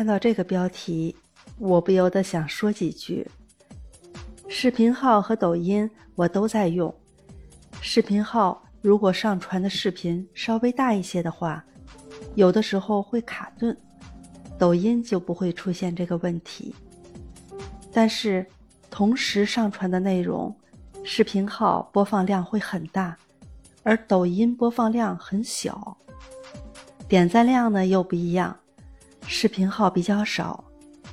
[0.00, 1.14] 看到这个标题，
[1.58, 3.30] 我不由得想说几句。
[4.48, 6.90] 视频号和抖音我都在用，
[7.82, 11.62] 视频号如果上传的视频稍微大一些的话，
[12.34, 13.76] 有的时候会卡顿，
[14.58, 16.74] 抖音就不会出现这个问题。
[17.92, 18.46] 但是
[18.88, 20.56] 同时上传的内容，
[21.04, 23.14] 视频号播放量会很大，
[23.82, 25.94] 而抖音播放量很小，
[27.06, 28.56] 点赞量呢又不一样。
[29.32, 30.62] 视频号比较少，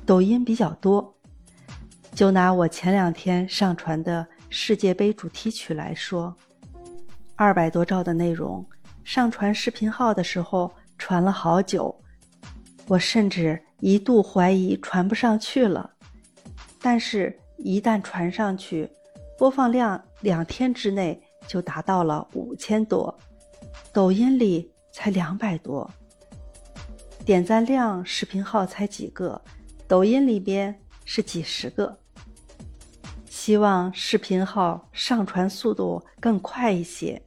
[0.04, 1.16] 抖音比较多。
[2.16, 6.34] 就拿我前两天上传的世界杯主题曲来说，
[7.36, 8.66] 二百多兆的内容，
[9.04, 10.68] 上传视频号的时候
[10.98, 11.96] 传了好久，
[12.88, 15.88] 我甚至一度怀疑传不上去了。
[16.82, 18.90] 但是，一旦传上去，
[19.38, 23.16] 播放量两天之内就达到了五千多，
[23.92, 25.88] 抖音里才两百多。
[27.28, 29.38] 点赞量视频号才几个，
[29.86, 31.98] 抖音里边是几十个。
[33.28, 37.20] 希望视频号上传速度更快一些，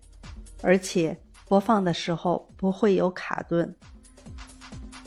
[0.63, 1.15] 而且
[1.47, 3.75] 播放的时候不会有卡顿。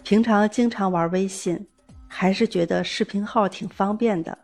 [0.05, 1.67] 平常经常玩微信，
[2.07, 4.39] 还是觉得视频号挺方便的。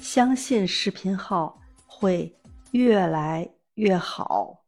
[0.00, 2.36] 相信视频号会
[2.72, 4.61] 越来越好。